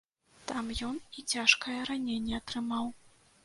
Там 0.51 0.71
ён 0.87 0.95
і 1.21 1.25
цяжкае 1.35 1.77
раненне 1.93 2.35
атрымаў. 2.41 2.93